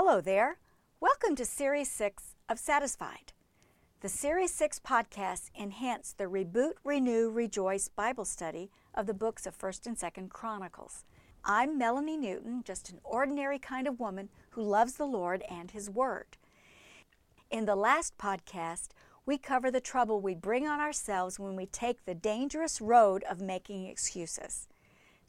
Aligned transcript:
Hello 0.00 0.20
there. 0.20 0.58
Welcome 1.00 1.34
to 1.34 1.44
Series 1.44 1.90
6 1.90 2.36
of 2.48 2.60
Satisfied. 2.60 3.32
The 4.00 4.08
Series 4.08 4.54
6 4.54 4.78
podcasts 4.78 5.50
enhance 5.58 6.12
the 6.12 6.26
Reboot, 6.26 6.74
Renew, 6.84 7.30
Rejoice 7.30 7.88
Bible 7.88 8.24
study 8.24 8.70
of 8.94 9.06
the 9.06 9.12
books 9.12 9.44
of 9.44 9.58
1st 9.58 9.86
and 9.88 9.98
2nd 9.98 10.28
Chronicles. 10.28 11.04
I'm 11.44 11.76
Melanie 11.76 12.16
Newton, 12.16 12.62
just 12.64 12.90
an 12.90 13.00
ordinary 13.02 13.58
kind 13.58 13.88
of 13.88 13.98
woman 13.98 14.28
who 14.50 14.62
loves 14.62 14.92
the 14.92 15.04
Lord 15.04 15.42
and 15.50 15.72
His 15.72 15.90
Word. 15.90 16.36
In 17.50 17.64
the 17.64 17.74
last 17.74 18.16
podcast, 18.16 18.90
we 19.26 19.36
cover 19.36 19.68
the 19.68 19.80
trouble 19.80 20.20
we 20.20 20.36
bring 20.36 20.68
on 20.68 20.78
ourselves 20.78 21.40
when 21.40 21.56
we 21.56 21.66
take 21.66 22.04
the 22.04 22.14
dangerous 22.14 22.80
road 22.80 23.24
of 23.28 23.40
making 23.40 23.86
excuses. 23.88 24.68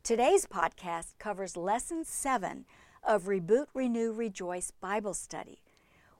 Today's 0.03 0.45
podcast 0.45 1.17
covers 1.17 1.57
Lesson 1.57 2.05
7 2.05 2.65
of 3.03 3.23
Reboot, 3.23 3.67
Renew, 3.73 4.11
Rejoice 4.11 4.71
Bible 4.71 5.13
Study. 5.13 5.61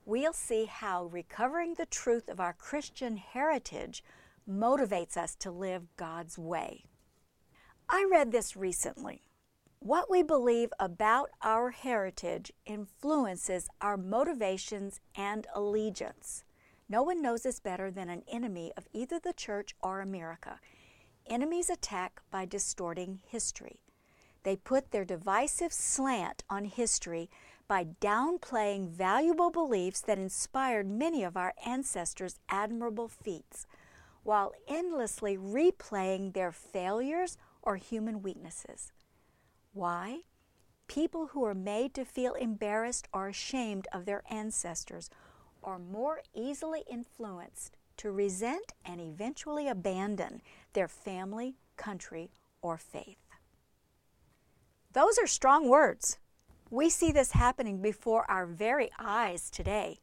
We'll 0.04 0.32
see 0.32 0.64
how 0.64 1.04
recovering 1.04 1.74
the 1.74 1.86
truth 1.86 2.28
of 2.28 2.40
our 2.40 2.52
Christian 2.52 3.16
heritage 3.16 4.02
motivates 4.48 5.16
us 5.16 5.34
to 5.36 5.50
live 5.50 5.86
God's 5.96 6.38
way. 6.38 6.84
I 7.88 8.06
read 8.10 8.32
this 8.32 8.56
recently. 8.56 9.22
What 9.80 10.10
we 10.10 10.22
believe 10.22 10.72
about 10.78 11.30
our 11.42 11.70
heritage 11.70 12.52
influences 12.66 13.68
our 13.80 13.96
motivations 13.96 15.00
and 15.14 15.46
allegiance. 15.54 16.44
No 16.88 17.02
one 17.02 17.22
knows 17.22 17.42
this 17.42 17.60
better 17.60 17.90
than 17.90 18.10
an 18.10 18.24
enemy 18.28 18.72
of 18.76 18.88
either 18.92 19.18
the 19.18 19.32
church 19.32 19.74
or 19.82 20.00
America. 20.00 20.60
Enemies 21.26 21.70
attack 21.70 22.20
by 22.30 22.44
distorting 22.44 23.20
history. 23.26 23.80
They 24.42 24.56
put 24.56 24.90
their 24.90 25.04
divisive 25.04 25.72
slant 25.72 26.44
on 26.48 26.64
history 26.64 27.28
by 27.68 27.84
downplaying 27.84 28.88
valuable 28.88 29.50
beliefs 29.50 30.00
that 30.00 30.18
inspired 30.18 30.88
many 30.88 31.22
of 31.22 31.36
our 31.36 31.54
ancestors' 31.64 32.40
admirable 32.48 33.08
feats, 33.08 33.66
while 34.22 34.52
endlessly 34.66 35.36
replaying 35.36 36.32
their 36.32 36.52
failures 36.52 37.36
or 37.62 37.76
human 37.76 38.22
weaknesses. 38.22 38.92
Why? 39.72 40.20
People 40.88 41.28
who 41.28 41.44
are 41.44 41.54
made 41.54 41.94
to 41.94 42.04
feel 42.04 42.34
embarrassed 42.34 43.06
or 43.12 43.28
ashamed 43.28 43.86
of 43.92 44.04
their 44.04 44.24
ancestors 44.28 45.08
are 45.62 45.78
more 45.78 46.22
easily 46.34 46.82
influenced 46.90 47.76
to 47.98 48.10
resent 48.10 48.72
and 48.84 49.00
eventually 49.00 49.68
abandon 49.68 50.42
their 50.72 50.88
family, 50.88 51.56
country, 51.76 52.32
or 52.62 52.76
faith. 52.76 53.29
Those 54.92 55.18
are 55.18 55.26
strong 55.26 55.68
words. 55.68 56.18
We 56.68 56.90
see 56.90 57.12
this 57.12 57.32
happening 57.32 57.80
before 57.80 58.28
our 58.28 58.44
very 58.44 58.90
eyes 58.98 59.48
today. 59.48 60.00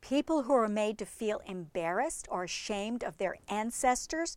People 0.00 0.44
who 0.44 0.54
are 0.54 0.68
made 0.68 0.98
to 0.98 1.06
feel 1.06 1.42
embarrassed 1.46 2.26
or 2.30 2.44
ashamed 2.44 3.04
of 3.04 3.18
their 3.18 3.36
ancestors 3.48 4.36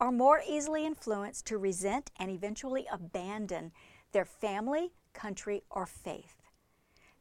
are 0.00 0.10
more 0.10 0.42
easily 0.46 0.84
influenced 0.84 1.46
to 1.46 1.58
resent 1.58 2.10
and 2.18 2.28
eventually 2.28 2.86
abandon 2.90 3.70
their 4.10 4.24
family, 4.24 4.92
country, 5.12 5.62
or 5.70 5.86
faith. 5.86 6.42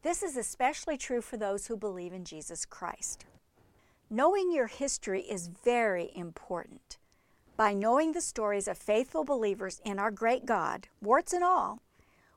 This 0.02 0.23
is 0.23 0.36
especially 0.36 0.98
true 0.98 1.22
for 1.22 1.38
those 1.38 1.68
who 1.68 1.78
believe 1.78 2.12
in 2.12 2.26
Jesus 2.26 2.66
Christ. 2.66 3.26
Knowing 4.09 4.52
your 4.52 4.68
history 4.68 5.22
is 5.22 5.48
very 5.48 6.12
important. 6.16 6.98
By 7.56 7.73
knowing 7.73 8.12
the 8.12 8.22
stories 8.22 8.68
of 8.68 8.78
faithful 8.78 9.23
believers 9.23 9.80
in 9.86 10.00
our 10.00 10.12
great 10.12 10.46
God, 10.46 10.88
warts 11.02 11.31
and 11.31 11.44
all, 11.44 11.81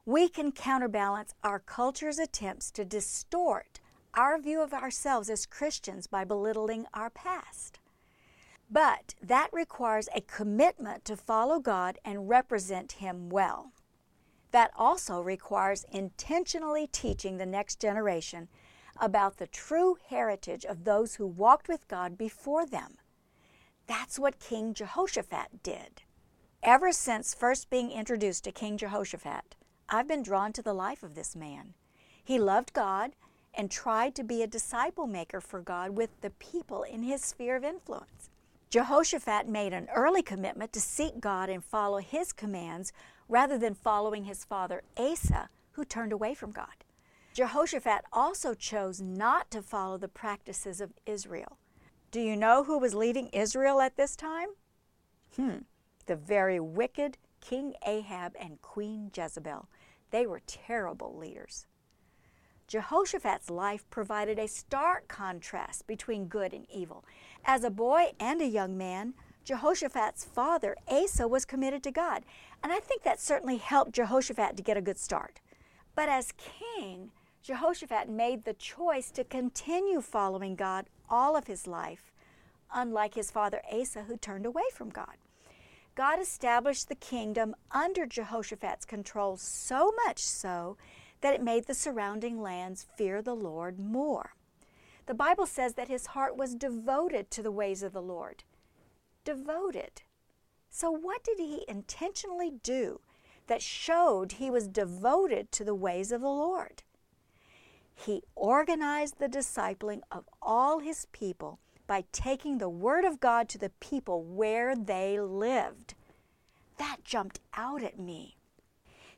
we 0.08 0.26
can 0.26 0.50
counterbalance 0.50 1.34
our 1.44 1.58
culture's 1.58 2.18
attempts 2.18 2.70
to 2.70 2.82
distort 2.82 3.78
our 4.14 4.40
view 4.40 4.62
of 4.62 4.72
ourselves 4.72 5.28
as 5.28 5.44
Christians 5.44 6.06
by 6.06 6.24
belittling 6.24 6.86
our 6.94 7.10
past. 7.10 7.78
But 8.70 9.14
that 9.22 9.50
requires 9.52 10.08
a 10.14 10.22
commitment 10.22 11.04
to 11.04 11.14
follow 11.14 11.60
God 11.60 11.98
and 12.06 12.26
represent 12.26 12.92
Him 12.92 13.28
well. 13.28 13.72
That 14.50 14.70
also 14.74 15.20
requires 15.20 15.84
intentionally 15.92 16.86
teaching 16.86 17.36
the 17.36 17.44
next 17.44 17.78
generation 17.78 18.48
about 18.98 19.36
the 19.36 19.46
true 19.46 19.98
heritage 20.08 20.64
of 20.64 20.84
those 20.84 21.16
who 21.16 21.26
walked 21.26 21.68
with 21.68 21.86
God 21.86 22.16
before 22.16 22.64
them. 22.64 22.96
That's 23.86 24.18
what 24.18 24.40
King 24.40 24.72
Jehoshaphat 24.72 25.62
did. 25.62 26.00
Ever 26.62 26.92
since 26.92 27.34
first 27.34 27.68
being 27.68 27.90
introduced 27.90 28.44
to 28.44 28.52
King 28.52 28.78
Jehoshaphat, 28.78 29.54
I've 29.90 30.08
been 30.08 30.22
drawn 30.22 30.52
to 30.52 30.62
the 30.62 30.74
life 30.74 31.02
of 31.02 31.14
this 31.14 31.34
man. 31.34 31.72
He 32.22 32.38
loved 32.38 32.74
God 32.74 33.12
and 33.54 33.70
tried 33.70 34.14
to 34.16 34.22
be 34.22 34.42
a 34.42 34.46
disciple 34.46 35.06
maker 35.06 35.40
for 35.40 35.60
God 35.60 35.96
with 35.96 36.10
the 36.20 36.30
people 36.30 36.82
in 36.82 37.02
his 37.02 37.22
sphere 37.22 37.56
of 37.56 37.64
influence. 37.64 38.28
Jehoshaphat 38.68 39.48
made 39.48 39.72
an 39.72 39.88
early 39.94 40.22
commitment 40.22 40.74
to 40.74 40.80
seek 40.80 41.20
God 41.20 41.48
and 41.48 41.64
follow 41.64 41.98
his 41.98 42.34
commands 42.34 42.92
rather 43.30 43.56
than 43.56 43.74
following 43.74 44.24
his 44.24 44.44
father 44.44 44.82
Asa, 44.98 45.48
who 45.72 45.86
turned 45.86 46.12
away 46.12 46.34
from 46.34 46.50
God. 46.50 46.84
Jehoshaphat 47.32 48.04
also 48.12 48.52
chose 48.52 49.00
not 49.00 49.50
to 49.52 49.62
follow 49.62 49.96
the 49.96 50.08
practices 50.08 50.82
of 50.82 50.92
Israel. 51.06 51.56
Do 52.10 52.20
you 52.20 52.36
know 52.36 52.64
who 52.64 52.78
was 52.78 52.94
leading 52.94 53.28
Israel 53.28 53.80
at 53.80 53.96
this 53.96 54.16
time? 54.16 54.48
Hmm, 55.36 55.58
the 56.06 56.16
very 56.16 56.60
wicked 56.60 57.16
King 57.40 57.74
Ahab 57.86 58.34
and 58.38 58.60
Queen 58.60 59.10
Jezebel. 59.16 59.68
They 60.10 60.26
were 60.26 60.40
terrible 60.46 61.16
leaders. 61.16 61.66
Jehoshaphat's 62.66 63.48
life 63.48 63.88
provided 63.88 64.38
a 64.38 64.46
stark 64.46 65.08
contrast 65.08 65.86
between 65.86 66.26
good 66.26 66.52
and 66.52 66.66
evil. 66.70 67.04
As 67.44 67.64
a 67.64 67.70
boy 67.70 68.12
and 68.20 68.42
a 68.42 68.46
young 68.46 68.76
man, 68.76 69.14
Jehoshaphat's 69.44 70.24
father, 70.24 70.76
Asa, 70.86 71.26
was 71.26 71.46
committed 71.46 71.82
to 71.84 71.90
God, 71.90 72.24
and 72.62 72.70
I 72.70 72.80
think 72.80 73.02
that 73.02 73.20
certainly 73.20 73.56
helped 73.56 73.92
Jehoshaphat 73.92 74.56
to 74.58 74.62
get 74.62 74.76
a 74.76 74.82
good 74.82 74.98
start. 74.98 75.40
But 75.94 76.10
as 76.10 76.34
king, 76.36 77.10
Jehoshaphat 77.42 78.10
made 78.10 78.44
the 78.44 78.52
choice 78.52 79.10
to 79.12 79.24
continue 79.24 80.02
following 80.02 80.54
God 80.54 80.86
all 81.08 81.34
of 81.34 81.46
his 81.46 81.66
life, 81.66 82.12
unlike 82.74 83.14
his 83.14 83.30
father 83.30 83.62
Asa, 83.72 84.02
who 84.02 84.18
turned 84.18 84.44
away 84.44 84.64
from 84.74 84.90
God. 84.90 85.16
God 85.98 86.20
established 86.20 86.88
the 86.88 86.94
kingdom 86.94 87.56
under 87.72 88.06
Jehoshaphat's 88.06 88.84
control 88.84 89.36
so 89.36 89.92
much 90.06 90.20
so 90.20 90.76
that 91.22 91.34
it 91.34 91.42
made 91.42 91.66
the 91.66 91.74
surrounding 91.74 92.40
lands 92.40 92.86
fear 92.96 93.20
the 93.20 93.34
Lord 93.34 93.80
more. 93.80 94.34
The 95.06 95.14
Bible 95.14 95.44
says 95.44 95.74
that 95.74 95.88
his 95.88 96.06
heart 96.06 96.36
was 96.36 96.54
devoted 96.54 97.32
to 97.32 97.42
the 97.42 97.50
ways 97.50 97.82
of 97.82 97.92
the 97.92 98.00
Lord. 98.00 98.44
Devoted. 99.24 100.02
So, 100.70 100.88
what 100.88 101.24
did 101.24 101.40
he 101.40 101.64
intentionally 101.66 102.52
do 102.62 103.00
that 103.48 103.60
showed 103.60 104.32
he 104.32 104.52
was 104.52 104.68
devoted 104.68 105.50
to 105.50 105.64
the 105.64 105.74
ways 105.74 106.12
of 106.12 106.20
the 106.20 106.28
Lord? 106.28 106.84
He 107.92 108.22
organized 108.36 109.18
the 109.18 109.28
discipling 109.28 110.02
of 110.12 110.28
all 110.40 110.78
his 110.78 111.08
people 111.10 111.58
by 111.88 112.04
taking 112.12 112.58
the 112.58 112.68
Word 112.68 113.04
of 113.04 113.18
God 113.18 113.48
to 113.48 113.58
the 113.58 113.72
people 113.80 114.22
where 114.22 114.76
they 114.76 115.18
lived. 115.18 115.94
That 116.76 116.98
jumped 117.02 117.40
out 117.54 117.82
at 117.82 117.98
me. 117.98 118.36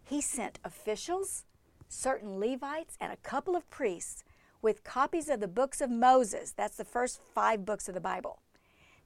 He 0.02 0.22
sent 0.22 0.58
officials, 0.64 1.44
certain 1.88 2.38
Levites, 2.38 2.96
and 3.00 3.12
a 3.12 3.16
couple 3.16 3.54
of 3.54 3.68
priests 3.68 4.24
with 4.62 4.84
copies 4.84 5.28
of 5.28 5.40
the 5.40 5.48
books 5.48 5.80
of 5.80 5.90
Moses. 5.90 6.52
That's 6.52 6.76
the 6.76 6.84
first 6.84 7.20
five 7.34 7.66
books 7.66 7.88
of 7.88 7.94
the 7.94 8.00
Bible. 8.00 8.40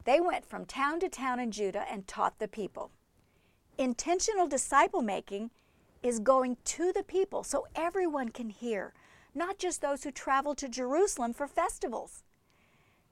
They 0.05 0.21
went 0.21 0.45
from 0.45 0.67
town 0.67 1.01
to 1.01 1.09
town 1.09 1.41
in 1.41 1.51
Judah 1.51 1.87
and 1.91 2.07
taught 2.07 2.39
the 2.39 2.49
people. 2.49 2.91
Intentional 3.79 4.47
disciple 4.47 5.01
making 5.01 5.51
is 6.03 6.19
going 6.19 6.59
to 6.65 6.93
the 6.93 7.03
people 7.03 7.43
so 7.43 7.67
everyone 7.75 8.29
can 8.29 8.51
hear, 8.51 8.93
not 9.35 9.59
just 9.59 9.81
those 9.81 10.05
who 10.05 10.11
travel 10.11 10.55
to 10.57 10.69
Jerusalem 10.69 11.33
for 11.33 11.49
festivals. 11.49 12.24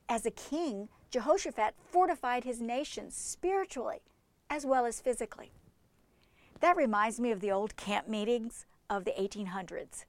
As 0.09 0.27
a 0.27 0.31
king, 0.31 0.89
Jehoshaphat 1.11 1.75
fortified 1.91 2.45
his 2.45 2.61
nation 2.61 3.11
spiritually 3.11 4.01
as 4.51 4.67
well 4.67 4.85
as 4.85 5.01
physically. 5.01 5.53
That 6.61 6.77
reminds 6.77 7.19
me 7.19 7.31
of 7.31 7.41
the 7.41 7.51
old 7.51 7.77
camp 7.77 8.09
meetings 8.09 8.67
of 8.91 9.05
the 9.05 9.13
1800s. 9.13 10.05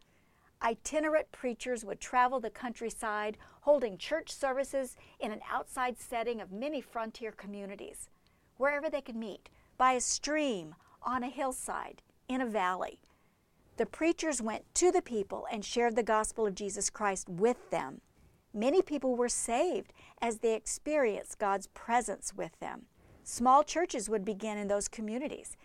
Itinerant 0.62 1.32
preachers 1.32 1.84
would 1.84 2.00
travel 2.00 2.40
the 2.40 2.50
countryside 2.50 3.38
holding 3.62 3.98
church 3.98 4.32
services 4.32 4.96
in 5.20 5.32
an 5.32 5.42
outside 5.50 5.98
setting 6.00 6.40
of 6.42 6.52
many 6.52 6.80
frontier 6.80 7.32
communities, 7.32 8.10
wherever 8.58 8.90
they 8.90 9.02
could 9.02 9.16
meet, 9.16 9.50
by 9.78 9.94
a 9.94 10.02
stream, 10.02 10.76
on 11.02 11.24
a 11.24 11.30
hillside, 11.30 12.02
in 12.30 12.40
a 12.40 12.46
valley. 12.46 13.00
The 13.78 13.86
preachers 13.86 14.42
went 14.42 14.64
to 14.76 14.92
the 14.92 15.02
people 15.02 15.48
and 15.52 15.66
shared 15.66 15.96
the 15.96 16.04
gospel 16.04 16.46
of 16.46 16.56
Jesus 16.56 16.90
Christ 16.90 17.28
with 17.28 17.70
them. 17.72 18.02
Many 18.54 18.82
people 18.82 19.16
were 19.16 19.30
saved 19.30 19.94
as 20.22 20.38
they 20.38 20.54
experienced 20.54 21.40
God's 21.40 21.68
presence 21.68 22.34
with 22.36 22.60
them. 22.60 22.84
Small 23.24 23.64
churches 23.64 24.10
would 24.10 24.24
begin 24.24 24.58
in 24.58 24.68
those 24.68 24.88
communities. 24.88 25.58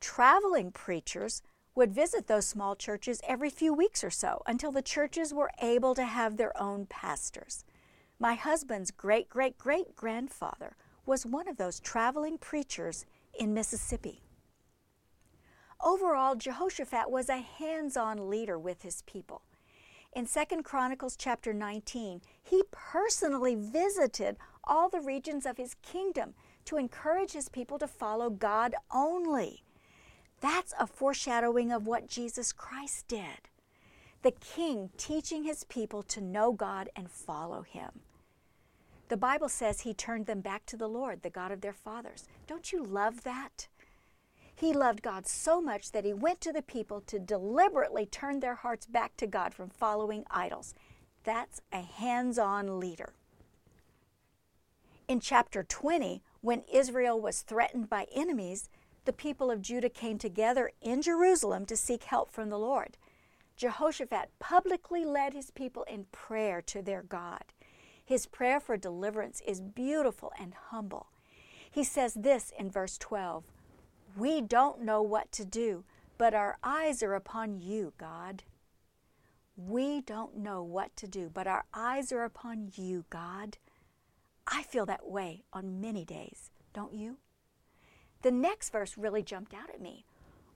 Traveling 0.00 0.70
preachers 0.70 1.42
would 1.74 1.92
visit 1.92 2.26
those 2.26 2.46
small 2.46 2.76
churches 2.76 3.20
every 3.26 3.50
few 3.50 3.72
weeks 3.72 4.04
or 4.04 4.10
so 4.10 4.42
until 4.46 4.70
the 4.70 4.82
churches 4.82 5.34
were 5.34 5.50
able 5.60 5.94
to 5.94 6.04
have 6.04 6.36
their 6.36 6.60
own 6.60 6.86
pastors. 6.86 7.64
My 8.18 8.34
husband's 8.34 8.90
great 8.90 9.28
great 9.28 9.58
great 9.58 9.96
grandfather 9.96 10.76
was 11.06 11.24
one 11.24 11.48
of 11.48 11.56
those 11.56 11.80
traveling 11.80 12.36
preachers 12.38 13.06
in 13.38 13.54
Mississippi. 13.54 14.22
Overall, 15.84 16.34
Jehoshaphat 16.34 17.10
was 17.10 17.28
a 17.28 17.38
hands-on 17.38 18.28
leader 18.28 18.58
with 18.58 18.82
his 18.82 19.02
people. 19.02 19.42
In 20.14 20.26
2nd 20.26 20.64
Chronicles 20.64 21.16
chapter 21.16 21.52
19, 21.52 22.22
he 22.42 22.62
personally 22.70 23.54
visited 23.54 24.36
all 24.64 24.88
the 24.88 25.00
regions 25.00 25.46
of 25.46 25.58
his 25.58 25.74
kingdom 25.82 26.34
to 26.64 26.76
encourage 26.76 27.32
his 27.32 27.48
people 27.48 27.78
to 27.78 27.86
follow 27.86 28.30
God 28.30 28.74
only. 28.90 29.62
That's 30.40 30.72
a 30.78 30.86
foreshadowing 30.86 31.72
of 31.72 31.86
what 31.86 32.08
Jesus 32.08 32.52
Christ 32.52 33.06
did. 33.08 33.48
The 34.22 34.32
king 34.32 34.90
teaching 34.96 35.44
his 35.44 35.64
people 35.64 36.02
to 36.04 36.20
know 36.20 36.52
God 36.52 36.90
and 36.96 37.10
follow 37.10 37.62
him. 37.62 38.00
The 39.08 39.16
Bible 39.16 39.48
says 39.48 39.80
he 39.80 39.94
turned 39.94 40.26
them 40.26 40.40
back 40.40 40.66
to 40.66 40.76
the 40.76 40.88
Lord, 40.88 41.22
the 41.22 41.30
God 41.30 41.52
of 41.52 41.60
their 41.60 41.72
fathers. 41.72 42.26
Don't 42.46 42.72
you 42.72 42.82
love 42.82 43.22
that? 43.22 43.68
He 44.58 44.72
loved 44.72 45.02
God 45.02 45.24
so 45.24 45.60
much 45.60 45.92
that 45.92 46.04
he 46.04 46.12
went 46.12 46.40
to 46.40 46.52
the 46.52 46.62
people 46.62 47.00
to 47.02 47.20
deliberately 47.20 48.06
turn 48.06 48.40
their 48.40 48.56
hearts 48.56 48.86
back 48.86 49.16
to 49.18 49.26
God 49.28 49.54
from 49.54 49.68
following 49.68 50.24
idols. 50.32 50.74
That's 51.22 51.60
a 51.72 51.80
hands 51.80 52.40
on 52.40 52.80
leader. 52.80 53.12
In 55.06 55.20
chapter 55.20 55.62
20, 55.62 56.24
when 56.40 56.64
Israel 56.72 57.20
was 57.20 57.42
threatened 57.42 57.88
by 57.88 58.08
enemies, 58.12 58.68
the 59.04 59.12
people 59.12 59.48
of 59.48 59.62
Judah 59.62 59.88
came 59.88 60.18
together 60.18 60.72
in 60.82 61.02
Jerusalem 61.02 61.64
to 61.66 61.76
seek 61.76 62.02
help 62.02 62.32
from 62.32 62.50
the 62.50 62.58
Lord. 62.58 62.96
Jehoshaphat 63.56 64.30
publicly 64.40 65.04
led 65.04 65.34
his 65.34 65.52
people 65.52 65.84
in 65.84 66.06
prayer 66.10 66.60
to 66.62 66.82
their 66.82 67.04
God. 67.04 67.44
His 68.04 68.26
prayer 68.26 68.58
for 68.58 68.76
deliverance 68.76 69.40
is 69.46 69.60
beautiful 69.60 70.32
and 70.36 70.52
humble. 70.70 71.10
He 71.70 71.84
says 71.84 72.14
this 72.14 72.52
in 72.58 72.72
verse 72.72 72.98
12 72.98 73.44
we 74.16 74.40
don't 74.40 74.82
know 74.82 75.02
what 75.02 75.30
to 75.32 75.44
do, 75.44 75.84
but 76.16 76.34
our 76.34 76.58
eyes 76.62 77.02
are 77.02 77.14
upon 77.14 77.60
you, 77.60 77.92
God. 77.98 78.42
We 79.56 80.00
don't 80.00 80.36
know 80.36 80.62
what 80.62 80.96
to 80.96 81.08
do, 81.08 81.30
but 81.32 81.46
our 81.46 81.64
eyes 81.74 82.12
are 82.12 82.24
upon 82.24 82.70
you, 82.76 83.04
God. 83.10 83.58
I 84.46 84.62
feel 84.62 84.86
that 84.86 85.08
way 85.08 85.44
on 85.52 85.80
many 85.80 86.04
days, 86.04 86.50
don't 86.72 86.94
you? 86.94 87.18
The 88.22 88.30
next 88.30 88.70
verse 88.70 88.96
really 88.96 89.22
jumped 89.22 89.54
out 89.54 89.70
at 89.70 89.80
me. 89.80 90.04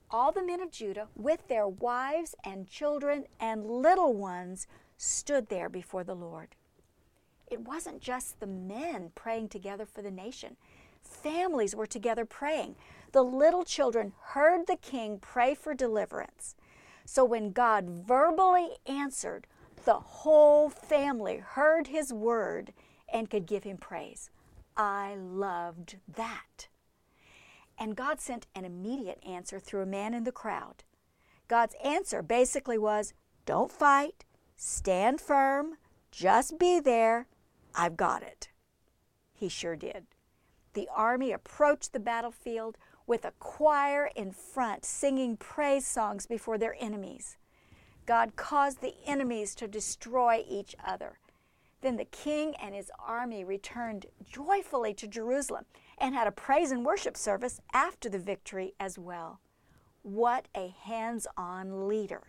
All 0.09 0.31
the 0.31 0.45
men 0.45 0.61
of 0.61 0.71
Judah, 0.71 1.07
with 1.15 1.47
their 1.47 1.67
wives 1.67 2.35
and 2.43 2.67
children 2.67 3.25
and 3.39 3.65
little 3.65 4.13
ones, 4.13 4.67
stood 4.97 5.49
there 5.49 5.69
before 5.69 6.03
the 6.03 6.15
Lord. 6.15 6.55
It 7.49 7.61
wasn't 7.61 8.01
just 8.01 8.39
the 8.39 8.47
men 8.47 9.11
praying 9.15 9.49
together 9.49 9.85
for 9.85 10.01
the 10.01 10.11
nation, 10.11 10.55
families 11.03 11.75
were 11.75 11.85
together 11.85 12.25
praying 12.25 12.75
the 13.13 13.23
little 13.23 13.63
children 13.63 14.11
heard 14.21 14.67
the 14.67 14.75
king 14.75 15.19
pray 15.19 15.55
for 15.55 15.73
deliverance. 15.73 16.55
So 17.05 17.23
when 17.23 17.51
God 17.51 17.89
verbally 17.89 18.69
answered, 18.85 19.47
the 19.85 19.93
whole 19.93 20.69
family 20.69 21.37
heard 21.37 21.87
his 21.87 22.11
word 22.11 22.73
and 23.11 23.29
could 23.29 23.45
give 23.45 23.63
him 23.63 23.77
praise. 23.77 24.29
I 24.75 25.15
loved 25.15 25.97
that. 26.15 26.67
And 27.77 27.95
God 27.95 28.19
sent 28.19 28.47
an 28.55 28.65
immediate 28.65 29.19
answer 29.27 29.59
through 29.59 29.81
a 29.81 29.87
man 29.87 30.13
in 30.13 30.23
the 30.23 30.31
crowd. 30.31 30.83
God's 31.47 31.75
answer 31.83 32.21
basically 32.21 32.77
was 32.77 33.13
don't 33.45 33.71
fight, 33.71 34.25
stand 34.55 35.21
firm, 35.21 35.75
just 36.11 36.57
be 36.57 36.79
there. 36.79 37.27
I've 37.75 37.97
got 37.97 38.23
it. 38.23 38.49
He 39.33 39.49
sure 39.49 39.75
did. 39.75 40.05
The 40.73 40.87
army 40.95 41.31
approached 41.31 41.93
the 41.93 41.99
battlefield 41.99 42.77
with 43.05 43.25
a 43.25 43.33
choir 43.39 44.09
in 44.15 44.31
front 44.31 44.85
singing 44.85 45.37
praise 45.37 45.85
songs 45.85 46.25
before 46.25 46.57
their 46.57 46.75
enemies. 46.79 47.37
God 48.05 48.35
caused 48.35 48.81
the 48.81 48.95
enemies 49.05 49.55
to 49.55 49.67
destroy 49.67 50.43
each 50.47 50.75
other. 50.85 51.19
Then 51.81 51.97
the 51.97 52.05
king 52.05 52.55
and 52.61 52.73
his 52.73 52.91
army 52.97 53.43
returned 53.43 54.05
joyfully 54.25 54.93
to 54.95 55.07
Jerusalem 55.07 55.65
and 55.97 56.15
had 56.15 56.27
a 56.27 56.31
praise 56.31 56.71
and 56.71 56.85
worship 56.85 57.17
service 57.17 57.59
after 57.73 58.09
the 58.09 58.19
victory 58.19 58.73
as 58.79 58.97
well. 58.97 59.39
What 60.01 60.47
a 60.55 60.73
hands 60.83 61.27
on 61.37 61.87
leader! 61.87 62.23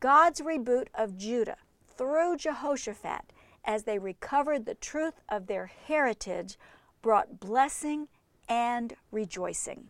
God's 0.00 0.40
reboot 0.40 0.88
of 0.94 1.16
Judah 1.16 1.58
through 1.88 2.38
Jehoshaphat 2.38 3.32
as 3.64 3.84
they 3.84 3.98
recovered 3.98 4.64
the 4.64 4.74
truth 4.74 5.20
of 5.28 5.46
their 5.46 5.66
heritage 5.66 6.58
brought 7.02 7.38
blessing 7.40 8.08
and 8.48 8.94
rejoicing. 9.10 9.88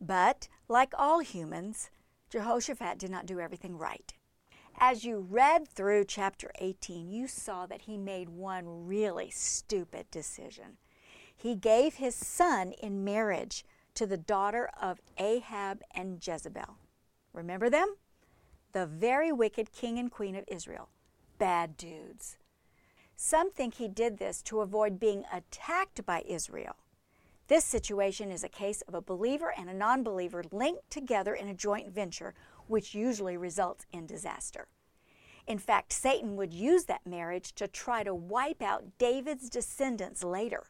But, 0.00 0.48
like 0.68 0.92
all 0.96 1.20
humans, 1.20 1.90
Jehoshaphat 2.30 2.98
did 2.98 3.10
not 3.10 3.26
do 3.26 3.40
everything 3.40 3.76
right. 3.76 4.12
As 4.78 5.04
you 5.04 5.18
read 5.18 5.68
through 5.68 6.04
chapter 6.04 6.50
18, 6.58 7.10
you 7.10 7.26
saw 7.26 7.66
that 7.66 7.82
he 7.82 7.98
made 7.98 8.30
one 8.30 8.86
really 8.86 9.30
stupid 9.30 10.10
decision. 10.10 10.78
He 11.36 11.54
gave 11.54 11.94
his 11.94 12.14
son 12.14 12.72
in 12.72 13.04
marriage 13.04 13.64
to 13.94 14.06
the 14.06 14.16
daughter 14.16 14.70
of 14.80 15.00
Ahab 15.18 15.82
and 15.94 16.24
Jezebel. 16.26 16.76
Remember 17.32 17.68
them? 17.68 17.96
The 18.72 18.86
very 18.86 19.32
wicked 19.32 19.72
king 19.72 19.98
and 19.98 20.10
queen 20.10 20.36
of 20.36 20.44
Israel. 20.48 20.88
Bad 21.38 21.76
dudes. 21.76 22.36
Some 23.16 23.50
think 23.50 23.74
he 23.74 23.88
did 23.88 24.18
this 24.18 24.40
to 24.42 24.60
avoid 24.60 24.98
being 24.98 25.24
attacked 25.32 26.06
by 26.06 26.22
Israel. 26.26 26.76
This 27.50 27.64
situation 27.64 28.30
is 28.30 28.44
a 28.44 28.48
case 28.48 28.80
of 28.82 28.94
a 28.94 29.00
believer 29.00 29.52
and 29.58 29.68
a 29.68 29.74
non 29.74 30.04
believer 30.04 30.44
linked 30.52 30.88
together 30.88 31.34
in 31.34 31.48
a 31.48 31.52
joint 31.52 31.92
venture, 31.92 32.32
which 32.68 32.94
usually 32.94 33.36
results 33.36 33.86
in 33.92 34.06
disaster. 34.06 34.68
In 35.48 35.58
fact, 35.58 35.92
Satan 35.92 36.36
would 36.36 36.54
use 36.54 36.84
that 36.84 37.04
marriage 37.04 37.52
to 37.56 37.66
try 37.66 38.04
to 38.04 38.14
wipe 38.14 38.62
out 38.62 38.96
David's 38.98 39.50
descendants 39.50 40.22
later. 40.22 40.66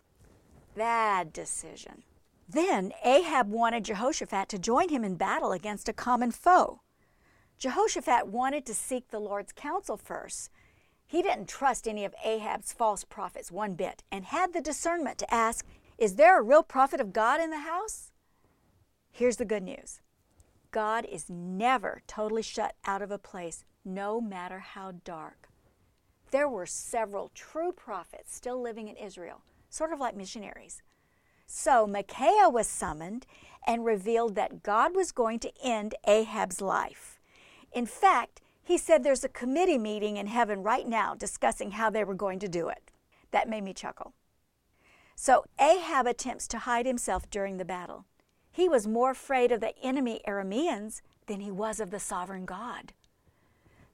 Bad 0.74 1.34
decision. 1.34 2.02
Then 2.48 2.92
Ahab 3.04 3.50
wanted 3.50 3.84
Jehoshaphat 3.84 4.48
to 4.48 4.58
join 4.58 4.88
him 4.88 5.04
in 5.04 5.16
battle 5.16 5.52
against 5.52 5.86
a 5.86 5.92
common 5.92 6.30
foe. 6.30 6.80
Jehoshaphat 7.58 8.28
wanted 8.28 8.64
to 8.64 8.72
seek 8.72 9.10
the 9.10 9.20
Lord's 9.20 9.52
counsel 9.52 9.98
first. 9.98 10.48
He 11.06 11.20
didn't 11.20 11.48
trust 11.48 11.86
any 11.86 12.06
of 12.06 12.14
Ahab's 12.24 12.72
false 12.72 13.04
prophets 13.04 13.52
one 13.52 13.74
bit 13.74 14.02
and 14.10 14.24
had 14.24 14.54
the 14.54 14.62
discernment 14.62 15.18
to 15.18 15.34
ask 15.34 15.66
is 16.00 16.14
there 16.16 16.40
a 16.40 16.42
real 16.42 16.62
prophet 16.62 16.98
of 16.98 17.12
God 17.12 17.40
in 17.40 17.50
the 17.50 17.58
house? 17.58 18.10
Here's 19.10 19.36
the 19.36 19.44
good 19.44 19.62
news 19.62 20.00
God 20.70 21.04
is 21.04 21.28
never 21.28 22.00
totally 22.06 22.42
shut 22.42 22.74
out 22.86 23.02
of 23.02 23.10
a 23.10 23.18
place, 23.18 23.64
no 23.84 24.18
matter 24.20 24.60
how 24.60 24.94
dark. 25.04 25.48
There 26.30 26.48
were 26.48 26.66
several 26.66 27.30
true 27.34 27.72
prophets 27.72 28.34
still 28.34 28.60
living 28.60 28.88
in 28.88 28.96
Israel, 28.96 29.42
sort 29.68 29.92
of 29.92 30.00
like 30.00 30.16
missionaries. 30.16 30.82
So 31.46 31.86
Micaiah 31.86 32.48
was 32.48 32.66
summoned 32.66 33.26
and 33.66 33.84
revealed 33.84 34.36
that 34.36 34.62
God 34.62 34.96
was 34.96 35.12
going 35.12 35.40
to 35.40 35.52
end 35.62 35.94
Ahab's 36.06 36.62
life. 36.62 37.20
In 37.72 37.84
fact, 37.84 38.40
he 38.62 38.78
said 38.78 39.02
there's 39.02 39.24
a 39.24 39.28
committee 39.28 39.78
meeting 39.78 40.16
in 40.16 40.28
heaven 40.28 40.62
right 40.62 40.88
now 40.88 41.14
discussing 41.14 41.72
how 41.72 41.90
they 41.90 42.04
were 42.04 42.14
going 42.14 42.38
to 42.38 42.48
do 42.48 42.68
it. 42.68 42.90
That 43.32 43.48
made 43.48 43.64
me 43.64 43.74
chuckle. 43.74 44.14
So 45.22 45.44
Ahab 45.60 46.06
attempts 46.06 46.48
to 46.48 46.60
hide 46.60 46.86
himself 46.86 47.28
during 47.28 47.58
the 47.58 47.64
battle. 47.66 48.06
He 48.50 48.70
was 48.70 48.88
more 48.88 49.10
afraid 49.10 49.52
of 49.52 49.60
the 49.60 49.78
enemy 49.82 50.22
Arameans 50.26 51.02
than 51.26 51.40
he 51.40 51.50
was 51.50 51.78
of 51.78 51.90
the 51.90 52.00
sovereign 52.00 52.46
God. 52.46 52.94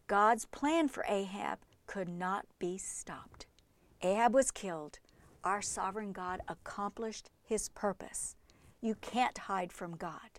God's 0.06 0.44
plan 0.44 0.86
for 0.86 1.04
Ahab 1.08 1.58
could 1.88 2.08
not 2.08 2.46
be 2.60 2.78
stopped. 2.78 3.46
Ahab 4.02 4.34
was 4.34 4.52
killed. 4.52 5.00
Our 5.42 5.60
sovereign 5.60 6.12
God 6.12 6.42
accomplished 6.46 7.28
his 7.42 7.70
purpose. 7.70 8.36
You 8.80 8.94
can't 8.94 9.36
hide 9.36 9.72
from 9.72 9.96
God. 9.96 10.38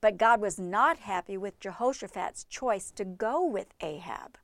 But 0.00 0.16
God 0.16 0.40
was 0.40 0.60
not 0.60 0.98
happy 0.98 1.36
with 1.36 1.58
Jehoshaphat's 1.58 2.44
choice 2.44 2.92
to 2.92 3.04
go 3.04 3.44
with 3.44 3.74
Ahab. 3.80 4.38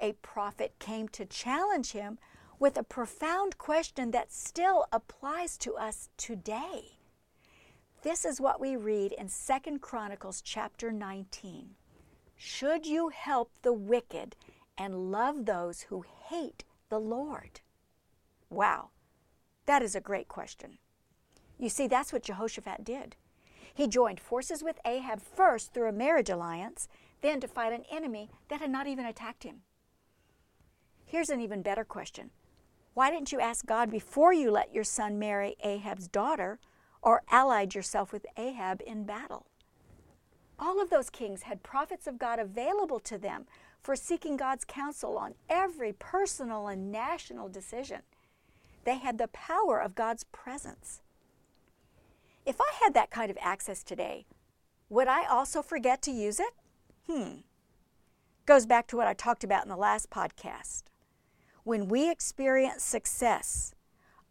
A 0.00 0.12
prophet 0.22 0.72
came 0.78 1.06
to 1.08 1.26
challenge 1.26 1.92
him 1.92 2.18
with 2.60 2.76
a 2.76 2.82
profound 2.82 3.56
question 3.56 4.10
that 4.10 4.30
still 4.30 4.84
applies 4.92 5.56
to 5.56 5.74
us 5.76 6.10
today. 6.18 6.98
This 8.02 8.26
is 8.26 8.40
what 8.40 8.60
we 8.60 8.76
read 8.76 9.12
in 9.12 9.28
2 9.28 9.78
Chronicles 9.78 10.42
chapter 10.42 10.92
19. 10.92 11.70
Should 12.36 12.86
you 12.86 13.08
help 13.08 13.50
the 13.62 13.72
wicked 13.72 14.36
and 14.76 15.10
love 15.10 15.46
those 15.46 15.82
who 15.82 16.04
hate 16.28 16.64
the 16.90 17.00
Lord? 17.00 17.60
Wow, 18.50 18.90
that 19.64 19.82
is 19.82 19.94
a 19.94 20.00
great 20.00 20.28
question. 20.28 20.76
You 21.58 21.70
see, 21.70 21.86
that's 21.86 22.12
what 22.12 22.24
Jehoshaphat 22.24 22.84
did. 22.84 23.16
He 23.72 23.88
joined 23.88 24.20
forces 24.20 24.62
with 24.62 24.80
Ahab 24.84 25.22
first 25.22 25.72
through 25.72 25.88
a 25.88 25.92
marriage 25.92 26.28
alliance, 26.28 26.88
then 27.22 27.40
to 27.40 27.48
fight 27.48 27.72
an 27.72 27.84
enemy 27.90 28.28
that 28.48 28.60
had 28.60 28.70
not 28.70 28.86
even 28.86 29.06
attacked 29.06 29.44
him. 29.44 29.62
Here's 31.06 31.30
an 31.30 31.40
even 31.40 31.62
better 31.62 31.84
question 31.84 32.30
Why 32.94 33.10
didn't 33.10 33.32
you 33.32 33.40
ask 33.40 33.64
God 33.66 33.90
before 33.90 34.32
you 34.32 34.50
let 34.50 34.74
your 34.74 34.84
son 34.84 35.18
marry 35.18 35.56
Ahab's 35.62 36.08
daughter 36.08 36.58
or 37.02 37.22
allied 37.30 37.74
yourself 37.74 38.12
with 38.12 38.26
Ahab 38.36 38.82
in 38.86 39.04
battle? 39.04 39.46
All 40.58 40.80
of 40.82 40.90
those 40.90 41.08
kings 41.08 41.42
had 41.42 41.62
prophets 41.62 42.06
of 42.06 42.18
God 42.18 42.38
available 42.38 43.00
to 43.00 43.16
them 43.16 43.46
for 43.82 43.96
seeking 43.96 44.36
God's 44.36 44.64
counsel 44.64 45.16
on 45.16 45.34
every 45.48 45.92
personal 45.92 46.68
and 46.68 46.92
national 46.92 47.48
decision. 47.48 48.00
They 48.84 48.98
had 48.98 49.18
the 49.18 49.28
power 49.28 49.80
of 49.80 49.94
God's 49.94 50.24
presence. 50.24 51.00
If 52.44 52.60
I 52.60 52.72
had 52.82 52.92
that 52.94 53.10
kind 53.10 53.30
of 53.30 53.38
access 53.40 53.82
today, 53.82 54.26
would 54.88 55.08
I 55.08 55.24
also 55.26 55.62
forget 55.62 56.02
to 56.02 56.10
use 56.10 56.40
it? 56.40 56.52
Hmm. 57.08 57.40
Goes 58.44 58.66
back 58.66 58.86
to 58.88 58.96
what 58.96 59.06
I 59.06 59.14
talked 59.14 59.44
about 59.44 59.62
in 59.62 59.68
the 59.68 59.76
last 59.76 60.10
podcast. 60.10 60.89
When 61.64 61.88
we 61.88 62.10
experience 62.10 62.82
success, 62.82 63.74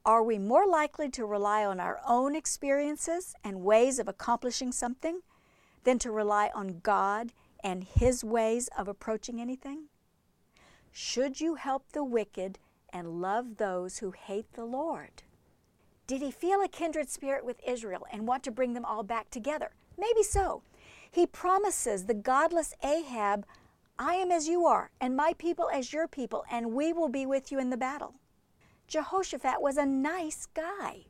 are 0.06 0.24
we 0.24 0.40
more 0.40 0.68
likely 0.68 1.10
to 1.12 1.26
rely 1.26 1.64
on 1.64 1.80
our 1.80 2.00
own 2.08 2.36
experiences 2.36 3.36
and 3.44 3.64
ways 3.64 4.00
of 4.00 4.08
accomplishing 4.08 4.72
something 4.72 5.22
than 5.84 6.00
to 6.00 6.12
rely 6.12 6.50
on 6.56 6.80
God 6.80 7.32
and 7.64 7.84
His 7.84 8.24
ways 8.24 8.70
of 8.78 8.88
approaching 8.88 9.40
anything? 9.40 9.86
Should 10.92 11.40
you 11.40 11.56
help 11.56 11.92
the 11.92 12.04
wicked 12.04 12.58
and 12.92 13.22
love 13.22 13.58
those 13.58 14.00
who 14.00 14.12
hate 14.12 14.54
the 14.54 14.66
Lord? 14.66 15.24
Did 16.08 16.22
he 16.22 16.32
feel 16.32 16.64
a 16.64 16.68
kindred 16.68 17.08
spirit 17.08 17.46
with 17.46 17.62
Israel 17.64 18.08
and 18.12 18.28
want 18.28 18.44
to 18.46 18.52
bring 18.52 18.74
them 18.74 18.86
all 18.86 19.04
back 19.04 19.30
together? 19.30 19.76
Maybe 19.96 20.24
so. 20.24 20.64
He 21.12 21.28
promises 21.28 22.06
the 22.06 22.16
godless 22.16 22.74
Ahab, 22.84 23.46
I 24.02 24.14
am 24.14 24.32
as 24.32 24.48
you 24.48 24.66
are, 24.66 24.92
and 25.02 25.14
my 25.14 25.34
people 25.38 25.70
as 25.74 25.92
your 25.92 26.08
people, 26.08 26.46
and 26.50 26.72
we 26.72 26.94
will 26.94 27.10
be 27.10 27.26
with 27.26 27.52
you 27.52 27.60
in 27.60 27.70
the 27.70 27.76
battle. 27.76 28.16
Jehoshaphat 28.88 29.62
was 29.62 29.76
a 29.76 29.86
nice 29.86 30.48
guy. 30.54 31.08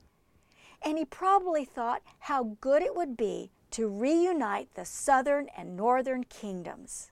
And 0.81 0.97
he 0.97 1.05
probably 1.05 1.65
thought 1.65 2.01
how 2.17 2.57
good 2.61 2.81
it 2.81 2.95
would 2.95 3.15
be 3.15 3.51
to 3.71 3.87
reunite 3.87 4.73
the 4.73 4.85
southern 4.85 5.49
and 5.55 5.77
northern 5.77 6.23
kingdoms. 6.23 7.11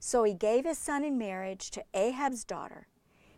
So 0.00 0.24
he 0.24 0.32
gave 0.32 0.64
his 0.64 0.78
son 0.78 1.04
in 1.04 1.18
marriage 1.18 1.70
to 1.72 1.84
Ahab's 1.92 2.44
daughter. 2.44 2.86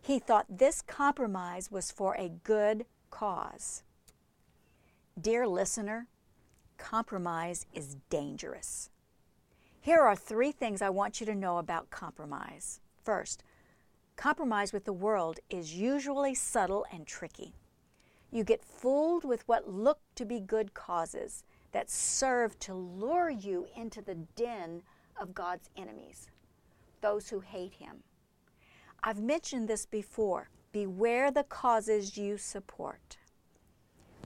He 0.01 0.21
thought 0.21 0.47
this 0.49 0.81
compromise 0.81 1.73
was 1.73 1.91
for 1.91 2.15
a 2.15 2.29
good 2.29 2.87
cause. 3.11 3.83
Dear 5.21 5.49
listener, 5.49 6.07
compromise 6.77 7.67
is 7.75 7.97
dangerous. 8.11 8.91
Here 9.81 10.01
are 10.01 10.17
three 10.17 10.53
things 10.53 10.83
I 10.83 10.91
want 10.91 11.21
you 11.21 11.27
to 11.27 11.35
know 11.35 11.59
about 11.59 11.91
compromise. 11.91 12.81
First, 13.03 13.43
compromise 14.17 14.73
with 14.73 14.85
the 14.85 14.93
world 14.93 15.39
is 15.49 15.75
usually 15.75 16.35
subtle 16.35 16.85
and 16.93 17.07
tricky. 17.07 17.55
You 18.31 18.45
get 18.45 18.65
fooled 18.65 19.25
with 19.25 19.47
what 19.47 19.73
look 19.73 20.01
to 20.17 20.25
be 20.25 20.41
good 20.41 20.75
causes 20.75 21.45
that 21.73 21.91
serve 21.91 22.59
to 22.61 22.75
lure 22.75 23.31
you 23.31 23.67
into 23.77 24.03
the 24.03 24.17
den 24.37 24.83
of 25.19 25.35
God's 25.35 25.71
enemies, 25.77 26.31
those 27.01 27.31
who 27.31 27.41
hate 27.41 27.75
Him. 27.75 28.03
I've 29.03 29.21
mentioned 29.21 29.69
this 29.69 29.87
before. 29.87 30.51
Beware 30.73 31.31
the 31.31 31.45
causes 31.45 32.19
you 32.19 32.37
support. 32.37 33.17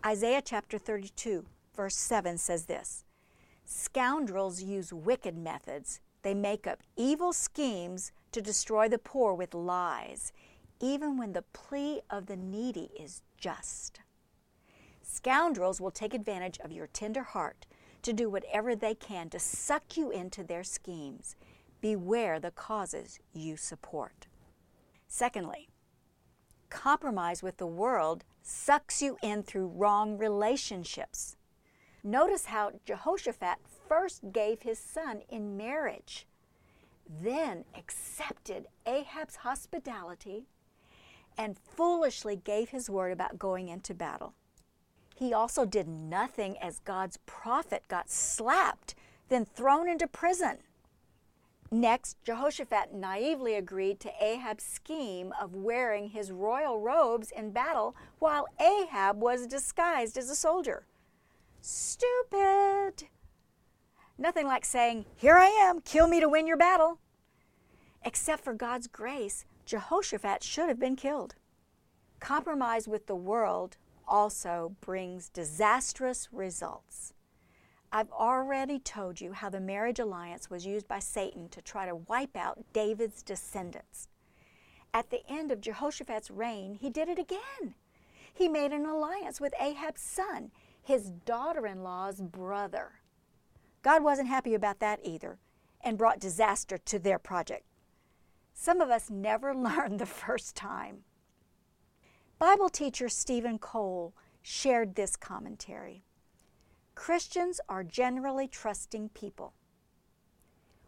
Isaiah 0.04 0.42
chapter 0.44 0.78
32, 0.78 1.44
verse 1.76 1.96
7 1.96 2.38
says 2.38 2.64
this 2.64 3.04
Scoundrels 3.64 4.62
use 4.62 4.92
wicked 4.92 5.36
methods. 5.36 6.00
They 6.22 6.34
make 6.34 6.66
up 6.66 6.82
evil 6.96 7.32
schemes 7.32 8.12
to 8.32 8.40
destroy 8.40 8.88
the 8.88 8.98
poor 8.98 9.34
with 9.34 9.54
lies, 9.54 10.32
even 10.80 11.16
when 11.16 11.32
the 11.32 11.44
plea 11.52 12.00
of 12.10 12.26
the 12.26 12.36
needy 12.36 12.90
is 12.98 13.22
just. 13.36 14.00
Scoundrels 15.02 15.80
will 15.80 15.90
take 15.90 16.14
advantage 16.14 16.58
of 16.60 16.72
your 16.72 16.86
tender 16.86 17.22
heart 17.22 17.66
to 18.02 18.12
do 18.12 18.28
whatever 18.28 18.74
they 18.74 18.94
can 18.94 19.28
to 19.30 19.38
suck 19.38 19.96
you 19.96 20.10
into 20.10 20.42
their 20.42 20.64
schemes. 20.64 21.36
Beware 21.80 22.40
the 22.40 22.50
causes 22.50 23.18
you 23.32 23.56
support. 23.56 24.26
Secondly, 25.08 25.68
compromise 26.70 27.42
with 27.42 27.58
the 27.58 27.66
world 27.66 28.24
sucks 28.42 29.02
you 29.02 29.18
in 29.22 29.42
through 29.42 29.66
wrong 29.66 30.16
relationships. 30.16 31.36
Notice 32.04 32.46
how 32.46 32.72
Jehoshaphat 32.84 33.58
first 33.88 34.32
gave 34.32 34.62
his 34.62 34.78
son 34.78 35.22
in 35.28 35.56
marriage, 35.56 36.26
then 37.08 37.64
accepted 37.78 38.66
Ahab's 38.86 39.36
hospitality, 39.36 40.46
and 41.38 41.56
foolishly 41.56 42.34
gave 42.34 42.70
his 42.70 42.90
word 42.90 43.12
about 43.12 43.38
going 43.38 43.68
into 43.68 43.94
battle. 43.94 44.34
He 45.14 45.32
also 45.32 45.64
did 45.64 45.86
nothing 45.86 46.58
as 46.58 46.80
God's 46.80 47.18
prophet 47.18 47.84
got 47.86 48.10
slapped, 48.10 48.96
then 49.28 49.44
thrown 49.44 49.88
into 49.88 50.08
prison. 50.08 50.58
Next, 51.70 52.16
Jehoshaphat 52.24 52.92
naively 52.92 53.54
agreed 53.54 54.00
to 54.00 54.12
Ahab's 54.20 54.64
scheme 54.64 55.32
of 55.40 55.54
wearing 55.54 56.08
his 56.08 56.32
royal 56.32 56.80
robes 56.80 57.30
in 57.30 57.52
battle 57.52 57.94
while 58.18 58.46
Ahab 58.60 59.22
was 59.22 59.46
disguised 59.46 60.18
as 60.18 60.28
a 60.28 60.36
soldier. 60.36 60.84
Stupid! 61.64 63.04
Nothing 64.18 64.48
like 64.48 64.64
saying, 64.64 65.06
Here 65.14 65.36
I 65.36 65.46
am, 65.46 65.80
kill 65.80 66.08
me 66.08 66.18
to 66.18 66.28
win 66.28 66.48
your 66.48 66.56
battle. 66.56 66.98
Except 68.04 68.42
for 68.42 68.52
God's 68.52 68.88
grace, 68.88 69.44
Jehoshaphat 69.64 70.42
should 70.42 70.68
have 70.68 70.80
been 70.80 70.96
killed. 70.96 71.36
Compromise 72.18 72.88
with 72.88 73.06
the 73.06 73.14
world 73.14 73.76
also 74.08 74.74
brings 74.80 75.28
disastrous 75.28 76.28
results. 76.32 77.14
I've 77.92 78.10
already 78.10 78.80
told 78.80 79.20
you 79.20 79.32
how 79.32 79.48
the 79.48 79.60
marriage 79.60 80.00
alliance 80.00 80.50
was 80.50 80.66
used 80.66 80.88
by 80.88 80.98
Satan 80.98 81.48
to 81.50 81.62
try 81.62 81.86
to 81.86 81.94
wipe 81.94 82.36
out 82.36 82.64
David's 82.72 83.22
descendants. 83.22 84.08
At 84.92 85.10
the 85.10 85.22
end 85.28 85.52
of 85.52 85.60
Jehoshaphat's 85.60 86.28
reign, 86.30 86.74
he 86.74 86.90
did 86.90 87.08
it 87.08 87.20
again. 87.20 87.76
He 88.34 88.48
made 88.48 88.72
an 88.72 88.84
alliance 88.84 89.40
with 89.40 89.54
Ahab's 89.60 90.00
son, 90.00 90.50
his 90.82 91.10
daughter 91.10 91.66
in 91.66 91.82
law's 91.82 92.20
brother. 92.20 92.92
God 93.82 94.02
wasn't 94.02 94.28
happy 94.28 94.54
about 94.54 94.80
that 94.80 95.00
either 95.02 95.38
and 95.80 95.98
brought 95.98 96.20
disaster 96.20 96.78
to 96.78 96.98
their 96.98 97.18
project. 97.18 97.64
Some 98.52 98.80
of 98.80 98.90
us 98.90 99.10
never 99.10 99.54
learn 99.54 99.96
the 99.96 100.06
first 100.06 100.54
time. 100.56 101.04
Bible 102.38 102.68
teacher 102.68 103.08
Steven 103.08 103.58
Cole 103.58 104.14
shared 104.42 104.94
this 104.94 105.16
commentary. 105.16 106.04
Christians 106.94 107.60
are 107.68 107.84
generally 107.84 108.48
trusting 108.48 109.10
people. 109.10 109.54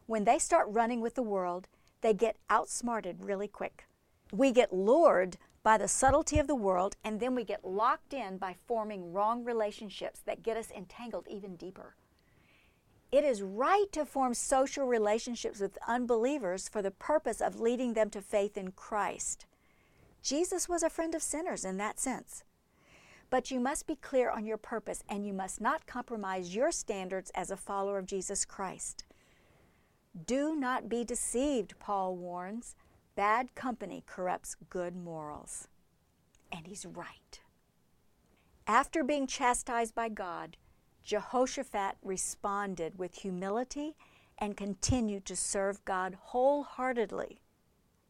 When 0.07 0.25
they 0.25 0.39
start 0.39 0.67
running 0.69 1.01
with 1.01 1.15
the 1.15 1.23
world, 1.23 1.69
they 2.01 2.13
get 2.13 2.37
outsmarted 2.51 3.25
really 3.25 3.49
quick. 3.49 3.87
We 4.33 4.53
get 4.53 4.75
lured 4.75 5.39
by 5.65 5.79
the 5.79 5.89
subtlety 5.89 6.39
of 6.39 6.47
the 6.47 6.55
world, 6.55 6.95
and 7.03 7.19
then 7.19 7.35
we 7.35 7.43
get 7.43 7.65
locked 7.65 8.13
in 8.13 8.37
by 8.37 8.55
forming 8.69 9.13
wrong 9.13 9.43
relationships 9.43 10.21
that 10.27 10.43
get 10.43 10.59
us 10.59 10.71
entangled 10.71 11.27
even 11.29 11.57
deeper. 11.57 11.97
It 13.11 13.25
is 13.25 13.43
right 13.43 13.87
to 13.93 14.05
form 14.05 14.35
social 14.35 14.87
relationships 14.87 15.61
with 15.61 15.79
unbelievers 15.89 16.69
for 16.69 16.83
the 16.83 16.91
purpose 16.91 17.41
of 17.41 17.61
leading 17.61 17.95
them 17.95 18.11
to 18.11 18.21
faith 18.21 18.59
in 18.59 18.73
Christ. 18.73 19.47
Jesus 20.23 20.69
was 20.69 20.83
a 20.83 20.91
friend 20.91 21.15
of 21.15 21.23
sinners 21.23 21.65
in 21.65 21.79
that 21.79 21.99
sense. 21.99 22.45
But 23.31 23.51
you 23.51 23.59
must 23.59 23.87
be 23.87 23.97
clear 23.97 24.31
on 24.31 24.45
your 24.45 24.59
purpose 24.59 25.03
and 25.09 25.27
you 25.27 25.33
must 25.33 25.61
not 25.61 25.87
compromise 25.87 26.55
your 26.55 26.73
standards 26.73 27.31
as 27.35 27.51
a 27.51 27.57
follower 27.57 27.99
of 27.99 28.07
Jesus 28.07 28.45
Christ. 28.45 29.05
Do 30.27 30.55
not 30.55 30.89
be 30.89 31.05
deceived, 31.05 31.79
Paul 31.79 32.17
warns. 32.17 32.77
Bad 33.17 33.55
company 33.55 34.03
corrupts 34.07 34.57
good 34.71 34.97
morals. 34.97 35.69
And 36.51 36.67
he's 36.67 36.87
right. 36.87 37.41
After 38.67 39.05
being 39.05 39.27
chastised 39.27 39.95
by 39.95 40.09
God, 40.09 40.57
Jehoshaphat 41.03 41.97
responded 42.03 42.99
with 42.99 43.15
humility 43.15 43.95
and 44.39 44.57
continued 44.57 45.25
to 45.27 45.37
serve 45.37 45.85
God 45.85 46.17
wholeheartedly, 46.19 47.41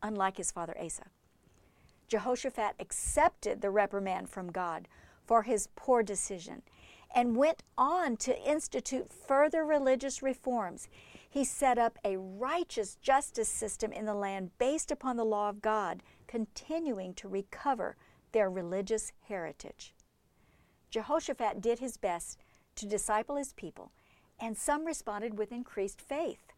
unlike 0.02 0.36
his 0.36 0.50
father 0.50 0.76
Asa. 0.80 1.06
Jehoshaphat 2.08 2.76
accepted 2.78 3.60
the 3.60 3.70
reprimand 3.70 4.28
from 4.28 4.52
God, 4.52 4.88
for 5.26 5.42
his 5.42 5.68
poor 5.74 6.02
decision 6.02 6.62
and 7.14 7.36
went 7.36 7.62
on 7.78 8.16
to 8.16 8.42
institute 8.42 9.10
further 9.12 9.64
religious 9.64 10.22
reforms. 10.22 10.88
He 11.34 11.42
set 11.42 11.78
up 11.78 11.98
a 12.04 12.16
righteous 12.16 12.94
justice 13.02 13.48
system 13.48 13.90
in 13.90 14.04
the 14.04 14.14
land 14.14 14.52
based 14.56 14.92
upon 14.92 15.16
the 15.16 15.24
law 15.24 15.48
of 15.48 15.60
God, 15.60 16.00
continuing 16.28 17.12
to 17.14 17.26
recover 17.26 17.96
their 18.30 18.48
religious 18.48 19.10
heritage. 19.26 19.92
Jehoshaphat 20.90 21.60
did 21.60 21.80
his 21.80 21.96
best 21.96 22.38
to 22.76 22.86
disciple 22.86 23.34
his 23.34 23.52
people, 23.52 23.90
and 24.38 24.56
some 24.56 24.84
responded 24.84 25.36
with 25.36 25.50
increased 25.50 26.00
faith. 26.00 26.52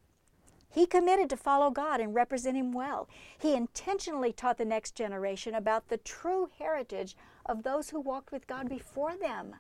He 0.69 0.85
committed 0.85 1.31
to 1.31 1.39
follow 1.39 1.71
God 1.71 1.99
and 1.99 2.15
represent 2.15 2.59
Him 2.59 2.71
well. 2.71 3.09
He 3.39 3.55
intentionally 3.55 4.35
taught 4.35 4.59
the 4.59 4.67
next 4.67 4.95
generation 4.95 5.55
about 5.55 5.89
the 5.89 5.97
true 5.97 6.51
heritage 6.59 7.17
of 7.47 7.63
those 7.63 7.89
who 7.89 8.01
walked 8.01 8.31
with 8.31 8.47
God 8.47 8.69
before 8.69 9.17
them. 9.17 9.57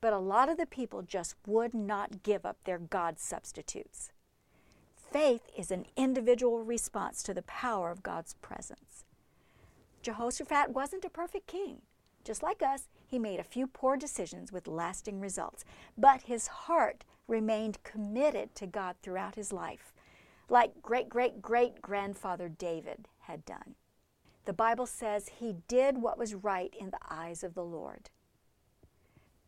But 0.00 0.12
a 0.12 0.18
lot 0.18 0.48
of 0.48 0.56
the 0.56 0.66
people 0.66 1.02
just 1.02 1.36
would 1.46 1.72
not 1.72 2.24
give 2.24 2.44
up 2.44 2.56
their 2.64 2.78
God 2.78 3.20
substitutes. 3.20 4.10
Faith 5.14 5.48
is 5.56 5.70
an 5.70 5.86
individual 5.96 6.64
response 6.64 7.22
to 7.22 7.32
the 7.32 7.42
power 7.42 7.92
of 7.92 8.02
God's 8.02 8.34
presence. 8.42 9.04
Jehoshaphat 10.02 10.70
wasn't 10.70 11.04
a 11.04 11.08
perfect 11.08 11.46
king. 11.46 11.82
Just 12.24 12.42
like 12.42 12.64
us, 12.64 12.88
he 13.06 13.20
made 13.20 13.38
a 13.38 13.44
few 13.44 13.68
poor 13.68 13.96
decisions 13.96 14.50
with 14.50 14.66
lasting 14.66 15.20
results, 15.20 15.64
but 15.96 16.22
his 16.22 16.48
heart 16.48 17.04
remained 17.28 17.80
committed 17.84 18.56
to 18.56 18.66
God 18.66 18.96
throughout 19.02 19.36
his 19.36 19.52
life, 19.52 19.94
like 20.48 20.82
great 20.82 21.08
great 21.08 21.40
great 21.40 21.80
grandfather 21.80 22.48
David 22.48 23.06
had 23.20 23.44
done. 23.44 23.76
The 24.46 24.52
Bible 24.52 24.86
says 24.86 25.28
he 25.38 25.54
did 25.68 25.98
what 25.98 26.18
was 26.18 26.34
right 26.34 26.74
in 26.76 26.90
the 26.90 26.98
eyes 27.08 27.44
of 27.44 27.54
the 27.54 27.62
Lord. 27.62 28.10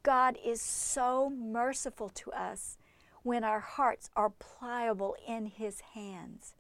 God 0.04 0.38
is 0.44 0.62
so 0.62 1.28
merciful 1.28 2.08
to 2.10 2.30
us 2.30 2.78
when 3.26 3.42
our 3.42 3.58
hearts 3.58 4.08
are 4.14 4.30
pliable 4.30 5.16
in 5.26 5.46
His 5.46 5.80
hands. 5.94 6.54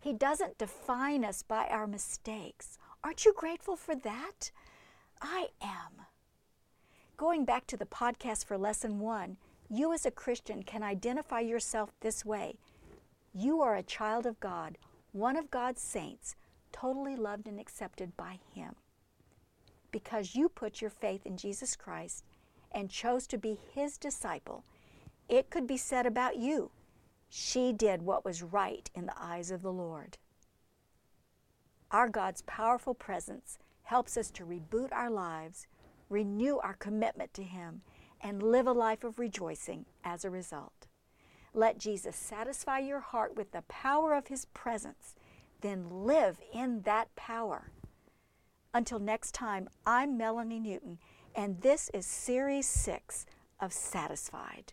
He 0.00 0.12
doesn't 0.12 0.58
define 0.58 1.24
us 1.24 1.44
by 1.44 1.68
our 1.68 1.86
mistakes. 1.86 2.78
Aren't 3.04 3.24
you 3.24 3.32
grateful 3.32 3.76
for 3.76 3.94
that? 3.94 4.50
I 5.22 5.50
am. 5.62 6.06
Going 7.16 7.44
back 7.44 7.68
to 7.68 7.76
the 7.76 7.86
podcast 7.86 8.44
for 8.44 8.58
lesson 8.58 8.98
one, 8.98 9.36
you 9.70 9.92
as 9.92 10.04
a 10.04 10.10
Christian 10.10 10.64
can 10.64 10.82
identify 10.82 11.38
yourself 11.38 11.92
this 12.00 12.24
way 12.24 12.56
You 13.32 13.62
are 13.62 13.76
a 13.76 13.84
child 13.84 14.26
of 14.26 14.40
God, 14.40 14.78
one 15.12 15.36
of 15.36 15.48
God's 15.48 15.80
saints, 15.80 16.34
totally 16.72 17.14
loved 17.14 17.46
and 17.46 17.60
accepted 17.60 18.16
by 18.16 18.40
Him. 18.52 18.74
Because 19.92 20.34
you 20.34 20.48
put 20.48 20.80
your 20.80 20.90
faith 20.90 21.24
in 21.24 21.36
Jesus 21.36 21.76
Christ 21.76 22.24
and 22.74 22.90
chose 22.90 23.28
to 23.28 23.38
be 23.38 23.56
his 23.72 23.96
disciple, 23.96 24.64
it 25.28 25.50
could 25.50 25.66
be 25.66 25.76
said 25.76 26.06
about 26.06 26.36
you, 26.36 26.70
she 27.28 27.72
did 27.72 28.02
what 28.02 28.24
was 28.24 28.42
right 28.42 28.90
in 28.94 29.06
the 29.06 29.20
eyes 29.20 29.50
of 29.50 29.62
the 29.62 29.72
Lord. 29.72 30.18
Our 31.90 32.08
God's 32.08 32.42
powerful 32.42 32.94
presence 32.94 33.58
helps 33.84 34.16
us 34.16 34.30
to 34.32 34.44
reboot 34.44 34.92
our 34.92 35.10
lives, 35.10 35.66
renew 36.08 36.58
our 36.58 36.74
commitment 36.74 37.34
to 37.34 37.42
Him, 37.42 37.82
and 38.20 38.42
live 38.42 38.66
a 38.66 38.72
life 38.72 39.04
of 39.04 39.18
rejoicing 39.18 39.84
as 40.04 40.24
a 40.24 40.30
result. 40.30 40.86
Let 41.52 41.78
Jesus 41.78 42.16
satisfy 42.16 42.78
your 42.78 43.00
heart 43.00 43.36
with 43.36 43.52
the 43.52 43.62
power 43.62 44.14
of 44.14 44.28
His 44.28 44.46
presence, 44.46 45.14
then 45.60 46.04
live 46.04 46.38
in 46.52 46.82
that 46.82 47.14
power. 47.16 47.70
Until 48.72 48.98
next 48.98 49.32
time, 49.32 49.68
I'm 49.86 50.16
Melanie 50.16 50.60
Newton 50.60 50.98
and 51.34 51.60
this 51.62 51.90
is 51.92 52.06
Series 52.06 52.66
6 52.66 53.26
of 53.60 53.72
Satisfied. 53.72 54.72